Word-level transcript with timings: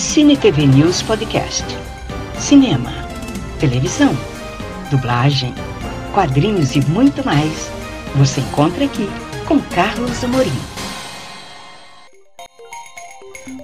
Cine 0.00 0.34
TV 0.34 0.66
News 0.66 1.02
Podcast. 1.02 1.62
Cinema, 2.38 2.90
televisão, 3.60 4.16
dublagem, 4.90 5.54
quadrinhos 6.14 6.74
e 6.74 6.80
muito 6.86 7.24
mais. 7.24 7.70
Você 8.16 8.40
encontra 8.40 8.86
aqui 8.86 9.06
com 9.46 9.60
Carlos 9.60 10.24
Amorim. 10.24 10.50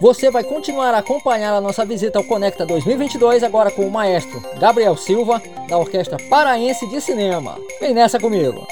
Você 0.00 0.28
vai 0.28 0.42
continuar 0.42 0.92
a 0.92 0.98
acompanhar 0.98 1.54
a 1.54 1.60
nossa 1.60 1.86
visita 1.86 2.18
ao 2.18 2.24
Conecta 2.24 2.66
2022 2.66 3.44
agora 3.44 3.70
com 3.70 3.86
o 3.86 3.90
maestro 3.90 4.42
Gabriel 4.58 4.96
Silva, 4.96 5.40
da 5.68 5.78
Orquestra 5.78 6.18
Paraense 6.28 6.86
de 6.88 7.00
Cinema. 7.00 7.56
Vem 7.80 7.94
nessa 7.94 8.18
comigo! 8.18 8.66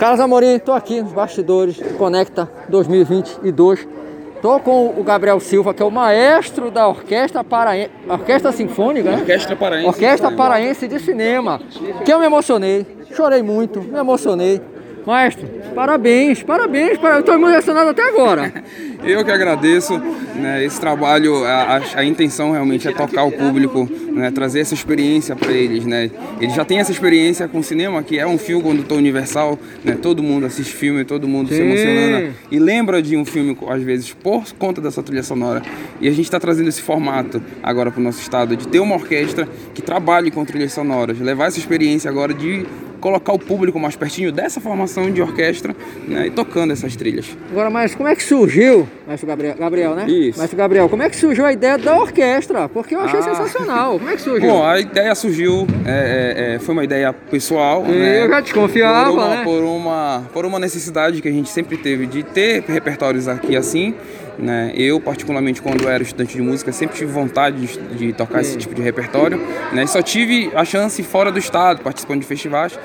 Carlos 0.00 0.18
Amorim, 0.18 0.54
estou 0.54 0.74
aqui 0.74 1.02
nos 1.02 1.12
bastidores 1.12 1.76
do 1.76 1.98
Conecta 1.98 2.50
2022. 2.70 3.86
Estou 4.34 4.58
com 4.58 4.98
o 4.98 5.04
Gabriel 5.04 5.38
Silva, 5.38 5.74
que 5.74 5.82
é 5.82 5.84
o 5.84 5.90
maestro 5.90 6.70
da 6.70 6.88
Orquestra 6.88 7.44
Paraense, 7.44 7.90
Orquestra 8.08 8.50
Sinfônica, 8.50 9.10
né? 9.10 9.18
Orquestra 9.18 9.54
Paraense. 9.54 9.86
Orquestra 9.86 10.32
Paraense 10.32 10.88
de 10.88 10.98
Cinema. 10.98 11.60
Que 12.02 12.14
eu 12.14 12.18
me 12.18 12.24
emocionei, 12.24 12.86
chorei 13.14 13.42
muito, 13.42 13.82
me 13.82 13.98
emocionei. 13.98 14.62
Maestro, 15.06 15.48
parabéns, 15.74 16.42
parabéns, 16.42 16.98
eu 17.02 17.20
estou 17.20 17.34
emocionado 17.34 17.90
até 17.90 18.08
agora. 18.08 18.52
eu 19.04 19.24
que 19.24 19.30
agradeço, 19.30 19.98
né, 20.34 20.64
esse 20.64 20.78
trabalho, 20.80 21.44
a, 21.44 21.80
a, 21.94 22.04
intenção 22.04 22.52
realmente 22.52 22.86
é 22.86 22.92
tocar 22.92 23.24
o 23.24 23.32
público, 23.32 23.88
né, 24.12 24.30
trazer 24.30 24.60
essa 24.60 24.74
experiência 24.74 25.34
para 25.34 25.52
eles, 25.52 25.86
né. 25.86 26.10
Eles 26.40 26.54
já 26.54 26.64
têm 26.64 26.78
essa 26.80 26.92
experiência 26.92 27.48
com 27.48 27.58
o 27.60 27.64
cinema, 27.64 28.02
que 28.02 28.18
é 28.18 28.26
um 28.26 28.36
filme 28.36 28.62
condutor 28.62 28.98
universal, 28.98 29.58
né, 29.84 29.96
todo 30.00 30.22
mundo 30.22 30.46
assiste 30.46 30.74
filme, 30.74 31.04
todo 31.04 31.26
mundo 31.26 31.48
Sim. 31.48 31.54
se 31.54 31.62
emociona 31.62 32.34
e 32.50 32.58
lembra 32.58 33.02
de 33.02 33.16
um 33.16 33.24
filme, 33.24 33.56
às 33.68 33.82
vezes, 33.82 34.12
por 34.12 34.44
conta 34.58 34.80
dessa 34.80 35.02
trilha 35.02 35.22
sonora. 35.22 35.62
E 36.00 36.08
a 36.08 36.10
gente 36.10 36.24
está 36.24 36.38
trazendo 36.38 36.68
esse 36.68 36.82
formato 36.82 37.42
agora 37.62 37.90
para 37.90 38.00
o 38.00 38.02
nosso 38.02 38.20
estado, 38.20 38.56
de 38.56 38.68
ter 38.68 38.80
uma 38.80 38.96
orquestra 38.96 39.48
que 39.74 39.80
trabalhe 39.80 40.30
com 40.30 40.44
trilhas 40.44 40.72
sonoras, 40.72 41.18
levar 41.18 41.46
essa 41.46 41.58
experiência 41.58 42.10
agora 42.10 42.34
de 42.34 42.66
colocar 43.00 43.32
o 43.32 43.38
público 43.38 43.78
mais 43.80 43.96
pertinho 43.96 44.30
dessa 44.30 44.60
formação 44.60 45.10
de 45.10 45.20
orquestra 45.20 45.74
né, 46.06 46.26
e 46.26 46.30
tocando 46.30 46.72
essas 46.72 46.94
trilhas. 46.94 47.36
Agora, 47.50 47.70
mas 47.70 47.94
como 47.94 48.08
é 48.08 48.14
que 48.14 48.22
surgiu, 48.22 48.88
Mestre 49.08 49.26
Gabriel, 49.26 49.56
Gabriel 49.58 49.94
né? 49.94 50.06
Isso. 50.08 50.38
Mestre 50.38 50.56
Gabriel, 50.56 50.88
como 50.88 51.02
é 51.02 51.10
que 51.10 51.16
surgiu 51.16 51.44
a 51.44 51.52
ideia 51.52 51.76
da 51.78 51.98
orquestra? 51.98 52.68
Porque 52.68 52.94
eu 52.94 53.00
achei 53.00 53.18
ah. 53.18 53.22
sensacional. 53.22 53.98
Como 53.98 54.10
é 54.10 54.14
que 54.14 54.22
surgiu? 54.22 54.50
Bom, 54.50 54.64
a 54.64 54.78
ideia 54.78 55.14
surgiu, 55.14 55.66
é, 55.84 56.52
é, 56.52 56.54
é 56.54 56.58
foi 56.58 56.72
uma 56.72 56.84
ideia 56.84 57.12
pessoal. 57.12 57.82
Né? 57.82 58.24
Eu 58.24 58.28
já 58.28 58.40
desconfiava, 58.40 59.10
por 59.10 59.18
uma, 59.18 59.28
né? 59.28 59.44
Por 59.44 59.62
uma, 59.62 60.22
por 60.32 60.46
uma 60.46 60.58
necessidade 60.58 61.20
que 61.20 61.28
a 61.28 61.32
gente 61.32 61.48
sempre 61.48 61.76
teve 61.76 62.06
de 62.06 62.22
ter 62.22 62.62
repertórios 62.68 63.26
aqui 63.26 63.56
assim. 63.56 63.94
Né? 64.38 64.72
Eu, 64.74 65.00
particularmente, 65.00 65.60
quando 65.60 65.88
era 65.88 66.02
estudante 66.02 66.34
de 66.34 66.42
música, 66.42 66.72
sempre 66.72 66.96
tive 66.96 67.12
vontade 67.12 67.66
de, 67.66 67.78
de 67.96 68.12
tocar 68.12 68.40
esse 68.40 68.56
tipo 68.56 68.74
de 68.74 68.82
repertório. 68.82 69.40
Né? 69.72 69.86
Só 69.86 70.00
tive 70.02 70.50
a 70.54 70.64
chance 70.64 71.02
fora 71.02 71.30
do 71.30 71.38
estado, 71.38 71.82
participando 71.82 72.20
de 72.20 72.26
festivais. 72.26 72.78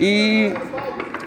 E 0.00 0.52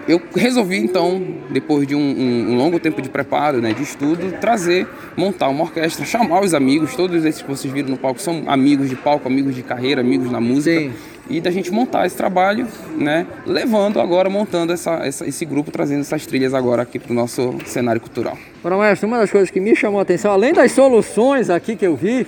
eu 0.08 0.22
resolvi 0.36 0.78
então, 0.78 1.22
depois 1.50 1.88
de 1.88 1.96
um, 1.96 2.00
um, 2.00 2.52
um, 2.52 2.56
longo 2.56 2.80
tempo 2.80 3.02
de 3.02 3.10
preparo, 3.10 3.60
né, 3.60 3.74
de 3.74 3.82
estudo, 3.82 4.38
trazer, 4.40 4.88
montar 5.18 5.50
uma 5.50 5.64
orquestra, 5.64 6.06
chamar 6.06 6.42
os 6.42 6.54
amigos, 6.54 6.96
todos 6.96 7.26
esses 7.26 7.42
que 7.42 7.48
vocês 7.48 7.74
viram 7.74 7.90
no 7.90 7.98
palco 7.98 8.22
são 8.22 8.44
amigos 8.48 8.90
de 8.90 8.96
palco, 8.96 9.28
amigos 9.28 9.56
de 9.56 9.64
carreira, 9.64 10.02
amigos 10.02 10.32
na 10.32 10.40
música. 10.40 10.80
Sim. 10.80 10.92
E 11.28 11.42
da 11.42 11.50
gente 11.50 11.72
montar 11.72 12.06
esse 12.06 12.16
trabalho, 12.16 12.68
né, 12.96 13.26
levando 13.48 14.00
agora, 14.00 14.30
montando 14.30 14.72
essa, 14.72 15.04
essa, 15.04 15.28
esse 15.28 15.44
grupo, 15.44 15.72
trazendo 15.72 16.02
essas 16.02 16.24
trilhas 16.28 16.54
agora 16.54 16.84
aqui 16.84 17.00
para 17.00 17.12
o 17.12 17.16
nosso 17.16 17.56
cenário 17.66 18.00
cultural. 18.00 18.38
Para 18.62 18.78
maestro, 18.78 19.08
uma 19.08 19.18
das 19.18 19.32
coisas 19.32 19.50
que 19.50 19.60
me 19.60 19.76
chamou 19.76 20.00
a 20.00 20.04
atenção, 20.04 20.32
além 20.32 20.54
das 20.54 20.72
soluções 20.72 21.50
aqui 21.50 21.76
que 21.76 21.88
eu 21.88 21.96
vi, 21.96 22.28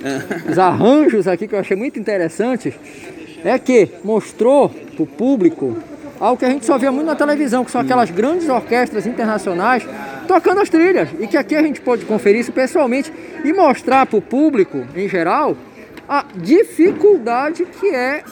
os 0.49 0.57
arranjos 0.57 1.27
aqui 1.27 1.47
que 1.47 1.53
eu 1.53 1.59
achei 1.59 1.77
muito 1.77 1.99
interessantes, 1.99 2.73
é 3.43 3.59
que 3.59 3.87
mostrou 4.03 4.69
para 4.69 5.03
o 5.03 5.05
público 5.05 5.77
algo 6.19 6.37
que 6.37 6.45
a 6.45 6.49
gente 6.49 6.65
só 6.65 6.77
via 6.77 6.91
muito 6.91 7.07
na 7.07 7.15
televisão, 7.15 7.63
que 7.63 7.71
são 7.71 7.81
aquelas 7.81 8.11
grandes 8.11 8.49
orquestras 8.49 9.05
internacionais 9.05 9.87
tocando 10.27 10.61
as 10.61 10.69
trilhas. 10.69 11.09
E 11.19 11.27
que 11.27 11.37
aqui 11.37 11.55
a 11.55 11.61
gente 11.61 11.81
pode 11.81 12.05
conferir 12.05 12.41
isso 12.41 12.51
pessoalmente 12.51 13.11
e 13.43 13.53
mostrar 13.53 14.05
para 14.05 14.17
o 14.17 14.21
público, 14.21 14.85
em 14.95 15.07
geral, 15.07 15.55
a 16.07 16.25
dificuldade 16.35 17.65
que 17.65 17.87
é, 17.87 18.23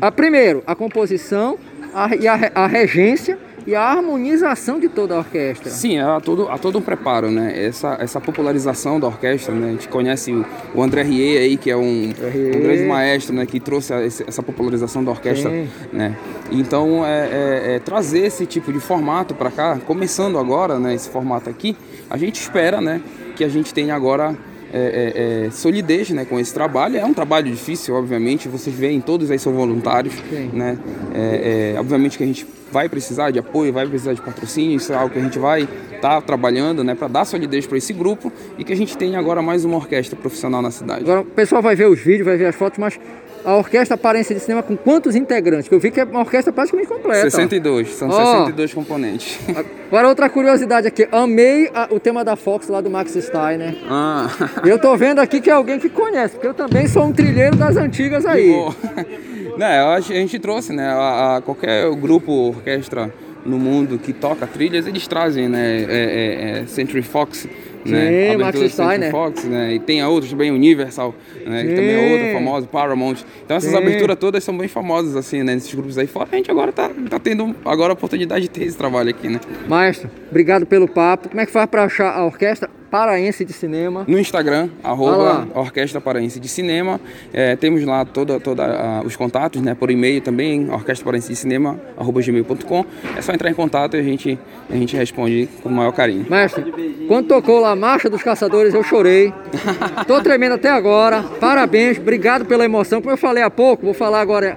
a, 0.00 0.12
primeiro, 0.12 0.62
a 0.66 0.74
composição 0.74 1.58
a, 1.94 2.14
e 2.14 2.28
a, 2.28 2.52
a 2.54 2.66
regência 2.66 3.38
e 3.66 3.74
a 3.74 3.82
harmonização 3.82 4.78
de 4.78 4.88
toda 4.88 5.14
a 5.14 5.18
orquestra. 5.18 5.70
Sim, 5.70 5.98
há 5.98 6.20
todo, 6.20 6.48
há 6.48 6.56
todo 6.56 6.78
um 6.78 6.82
preparo, 6.82 7.30
né? 7.30 7.66
Essa, 7.66 7.96
essa 8.00 8.20
popularização 8.20 9.00
da 9.00 9.08
orquestra, 9.08 9.54
né? 9.54 9.68
A 9.68 9.70
gente 9.72 9.88
conhece 9.88 10.32
o, 10.32 10.46
o 10.74 10.82
André 10.82 11.02
Rie 11.02 11.36
aí, 11.36 11.56
que 11.56 11.70
é 11.70 11.76
um, 11.76 12.10
um 12.10 12.60
grande 12.60 12.84
maestro, 12.84 13.34
né? 13.34 13.44
Que 13.44 13.58
trouxe 13.58 13.92
essa 13.92 14.42
popularização 14.42 15.02
da 15.02 15.10
orquestra, 15.10 15.50
Sim. 15.50 15.68
né? 15.92 16.16
Então, 16.52 17.04
é, 17.04 17.26
é, 17.26 17.74
é, 17.74 17.78
trazer 17.80 18.26
esse 18.26 18.46
tipo 18.46 18.72
de 18.72 18.78
formato 18.78 19.34
para 19.34 19.50
cá, 19.50 19.78
começando 19.84 20.38
agora, 20.38 20.78
né? 20.78 20.94
Esse 20.94 21.10
formato 21.10 21.50
aqui, 21.50 21.76
a 22.08 22.16
gente 22.16 22.40
espera, 22.40 22.80
né? 22.80 23.00
Que 23.34 23.42
a 23.42 23.48
gente 23.48 23.74
tenha 23.74 23.94
agora 23.94 24.36
é, 24.72 25.44
é, 25.44 25.46
é, 25.46 25.50
solidez 25.50 26.10
né, 26.10 26.24
com 26.24 26.38
esse 26.38 26.52
trabalho. 26.52 26.96
É 26.96 27.04
um 27.04 27.14
trabalho 27.14 27.50
difícil, 27.50 27.94
obviamente, 27.94 28.48
vocês 28.48 28.74
veem, 28.74 29.00
todos 29.00 29.30
aí 29.30 29.38
são 29.38 29.52
voluntários. 29.52 30.14
Né? 30.52 30.78
É, 31.14 31.72
é, 31.74 31.80
obviamente 31.80 32.18
que 32.18 32.24
a 32.24 32.26
gente 32.26 32.46
vai 32.70 32.88
precisar 32.88 33.30
de 33.30 33.38
apoio, 33.38 33.72
vai 33.72 33.86
precisar 33.86 34.12
de 34.12 34.20
patrocínio, 34.20 34.76
isso 34.76 34.92
é 34.92 34.96
algo 34.96 35.12
que 35.12 35.18
a 35.18 35.22
gente 35.22 35.38
vai 35.38 35.62
estar 35.62 36.00
tá 36.00 36.20
trabalhando 36.20 36.82
né, 36.84 36.94
para 36.94 37.08
dar 37.08 37.24
solidez 37.24 37.66
para 37.66 37.78
esse 37.78 37.92
grupo 37.92 38.32
e 38.58 38.64
que 38.64 38.72
a 38.72 38.76
gente 38.76 38.96
tenha 38.96 39.18
agora 39.18 39.40
mais 39.40 39.64
uma 39.64 39.76
orquestra 39.76 40.16
profissional 40.16 40.60
na 40.60 40.70
cidade. 40.70 41.02
Agora 41.02 41.20
o 41.20 41.24
pessoal 41.24 41.62
vai 41.62 41.74
ver 41.74 41.88
os 41.88 42.00
vídeos, 42.00 42.26
vai 42.26 42.36
ver 42.36 42.46
as 42.46 42.54
fotos, 42.54 42.78
mas 42.78 42.98
a 43.46 43.56
orquestra 43.56 43.94
Aparência 43.94 44.34
de 44.34 44.40
Cinema 44.40 44.60
com 44.60 44.76
quantos 44.76 45.14
integrantes? 45.14 45.68
Que 45.68 45.74
eu 45.74 45.78
vi 45.78 45.92
que 45.92 46.00
é 46.00 46.04
uma 46.04 46.20
orquestra 46.20 46.52
praticamente 46.52 46.88
completa. 46.88 47.30
62, 47.30 47.94
são 47.94 48.08
oh. 48.08 48.12
62 48.12 48.74
componentes. 48.74 49.38
Agora 49.86 50.08
outra 50.08 50.28
curiosidade 50.28 50.88
aqui, 50.88 51.06
amei 51.12 51.70
a, 51.72 51.86
o 51.90 52.00
tema 52.00 52.24
da 52.24 52.34
Fox 52.34 52.66
lá 52.68 52.80
do 52.80 52.90
Max 52.90 53.12
Steiner. 53.12 53.76
Ah. 53.88 54.28
Eu 54.64 54.80
tô 54.80 54.96
vendo 54.96 55.20
aqui 55.20 55.40
que 55.40 55.48
é 55.48 55.52
alguém 55.52 55.78
que 55.78 55.88
conhece, 55.88 56.34
porque 56.34 56.48
eu 56.48 56.54
também 56.54 56.88
sou 56.88 57.04
um 57.04 57.12
trilheiro 57.12 57.56
das 57.56 57.76
antigas 57.76 58.26
aí. 58.26 58.52
Né, 59.56 59.80
a 59.80 59.98
gente 60.00 60.38
trouxe, 60.38 60.70
né, 60.70 60.86
a, 60.86 61.36
a 61.36 61.40
qualquer 61.40 61.90
grupo, 61.94 62.30
orquestra 62.30 63.10
no 63.42 63.58
mundo 63.58 63.98
que 63.98 64.12
toca 64.12 64.46
trilhas, 64.46 64.86
eles 64.86 65.08
trazem, 65.08 65.48
né, 65.48 65.78
é, 65.78 65.86
é, 65.88 66.58
é 66.60 66.66
Century 66.66 67.00
Fox, 67.00 67.48
né? 67.90 68.32
Sim, 68.32 68.36
Max 68.38 68.72
Steiner. 68.72 69.10
Fox, 69.10 69.44
né? 69.44 69.74
E 69.74 69.78
tem 69.78 70.00
a 70.00 70.08
outras 70.08 70.30
também, 70.30 70.50
Universal, 70.50 71.14
né? 71.46 71.62
Que 71.62 71.74
também 71.74 71.90
é 71.90 72.12
outra 72.12 72.32
famosa, 72.32 72.66
Paramount. 72.66 73.16
Então 73.44 73.56
essas 73.56 73.70
Sim. 73.70 73.76
aberturas 73.76 74.16
todas 74.16 74.44
são 74.44 74.56
bem 74.56 74.68
famosas, 74.68 75.16
assim, 75.16 75.42
né? 75.42 75.54
Nesses 75.54 75.72
grupos 75.74 75.98
aí 75.98 76.06
fora. 76.06 76.28
A 76.30 76.36
gente 76.36 76.50
agora 76.50 76.72
tá, 76.72 76.90
tá 77.08 77.18
tendo 77.18 77.54
agora 77.64 77.92
a 77.92 77.94
oportunidade 77.94 78.42
de 78.42 78.50
ter 78.50 78.64
esse 78.64 78.76
trabalho 78.76 79.10
aqui, 79.10 79.28
né? 79.28 79.40
Maestro, 79.68 80.10
obrigado 80.30 80.66
pelo 80.66 80.88
papo. 80.88 81.28
Como 81.28 81.40
é 81.40 81.46
que 81.46 81.52
faz 81.52 81.66
para 81.68 81.84
achar 81.84 82.16
a 82.16 82.24
orquestra? 82.24 82.68
Paraense 82.96 83.44
de 83.44 83.52
Cinema. 83.52 84.06
No 84.08 84.18
Instagram, 84.18 84.70
arroba 84.82 85.46
Orquestra 85.54 86.00
Paraense 86.00 86.40
de 86.40 86.48
Cinema. 86.48 86.98
É, 87.30 87.54
temos 87.54 87.84
lá 87.84 88.06
toda, 88.06 88.40
toda 88.40 88.64
uh, 88.64 89.06
os 89.06 89.14
contatos, 89.14 89.60
né? 89.60 89.74
Por 89.74 89.90
e-mail 89.90 90.22
também, 90.22 90.70
Orquestra 90.70 91.04
Paraense 91.04 91.28
de 91.28 91.36
Cinema, 91.36 91.78
arroba 91.94 92.22
gmail.com. 92.22 92.86
É 93.14 93.20
só 93.20 93.34
entrar 93.34 93.50
em 93.50 93.54
contato 93.54 93.98
e 93.98 94.00
a 94.00 94.02
gente, 94.02 94.38
a 94.70 94.74
gente 94.74 94.96
responde 94.96 95.46
com 95.62 95.68
o 95.68 95.72
maior 95.72 95.92
carinho. 95.92 96.24
Mestre, 96.30 96.72
quando 97.06 97.28
tocou 97.28 97.60
lá 97.60 97.72
a 97.72 97.76
Marcha 97.76 98.08
dos 98.08 98.22
Caçadores, 98.22 98.72
eu 98.72 98.82
chorei. 98.82 99.30
Tô 100.08 100.22
tremendo 100.22 100.54
até 100.54 100.70
agora. 100.70 101.22
Parabéns, 101.38 101.98
obrigado 101.98 102.46
pela 102.46 102.64
emoção. 102.64 103.02
Como 103.02 103.12
eu 103.12 103.18
falei 103.18 103.42
há 103.42 103.50
pouco, 103.50 103.84
vou 103.84 103.92
falar 103.92 104.22
agora 104.22 104.56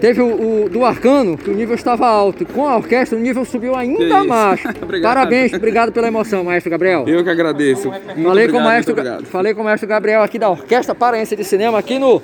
Teve 0.00 0.20
o, 0.20 0.64
o, 0.64 0.68
do 0.68 0.84
Arcano, 0.84 1.38
que 1.38 1.48
o 1.48 1.54
nível 1.54 1.74
estava 1.74 2.06
alto. 2.06 2.44
Com 2.44 2.68
a 2.68 2.76
orquestra, 2.76 3.18
o 3.18 3.20
nível 3.20 3.44
subiu 3.44 3.74
ainda 3.74 4.24
mais. 4.24 4.60
Parabéns, 5.02 5.52
obrigado 5.54 5.90
pela 5.90 6.08
emoção, 6.08 6.44
maestro 6.44 6.70
Gabriel. 6.70 7.04
Eu 7.06 7.24
que 7.24 7.30
agradeço. 7.30 7.88
Muito 7.88 8.04
falei, 8.04 8.44
obrigado, 8.44 8.52
com 8.52 8.58
o 8.58 8.62
maestro, 8.64 9.26
falei 9.26 9.54
com 9.54 9.60
o 9.62 9.64
maestro 9.64 9.88
Gabriel 9.88 10.22
aqui 10.22 10.38
da 10.38 10.50
Orquestra 10.50 10.94
Paraense 10.94 11.34
de 11.34 11.44
Cinema, 11.44 11.78
aqui 11.78 11.98
no, 11.98 12.20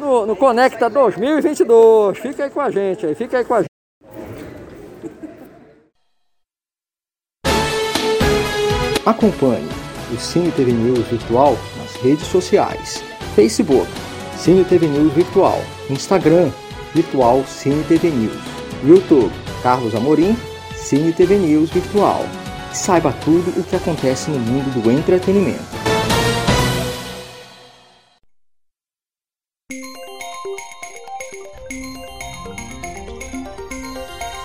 no, 0.00 0.26
no 0.26 0.36
Conecta 0.36 0.90
2022. 0.90 2.18
Fica 2.18 2.44
aí 2.44 2.50
com 2.50 2.60
a 2.60 2.70
gente 2.70 3.06
aí, 3.06 3.14
fica 3.14 3.38
aí 3.38 3.44
com 3.44 3.54
a 3.54 3.58
gente. 3.58 3.66
Acompanhe 9.06 9.68
o 10.12 10.18
Cine 10.18 10.50
TV 10.50 10.72
News 10.72 11.06
Virtual 11.06 11.56
nas 11.78 11.94
redes 12.02 12.26
sociais. 12.26 13.04
Facebook, 13.36 13.86
Cine 14.36 14.64
TV 14.64 14.88
News 14.88 15.12
Virtual. 15.12 15.60
Instagram, 15.88 16.50
Virtual 16.96 17.44
Cine 17.44 17.84
TV 17.84 18.10
News. 18.10 18.40
YouTube, 18.82 19.30
Carlos 19.62 19.94
Amorim, 19.94 20.34
Cine 20.74 21.12
TV 21.12 21.36
News 21.36 21.68
Virtual. 21.68 22.24
Saiba 22.72 23.12
tudo 23.22 23.50
o 23.60 23.62
que 23.62 23.76
acontece 23.76 24.30
no 24.30 24.38
mundo 24.38 24.82
do 24.82 24.90
entretenimento. 24.90 25.60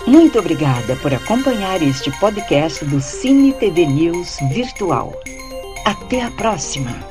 Muito 0.06 0.38
obrigada 0.38 0.98
por 0.98 1.14
acompanhar 1.14 1.82
este 1.82 2.12
podcast 2.20 2.84
do 2.84 3.00
Cine 3.00 3.54
TV 3.54 3.86
News 3.86 4.40
Virtual. 4.54 5.14
Até 5.86 6.24
a 6.24 6.32
próxima! 6.32 7.11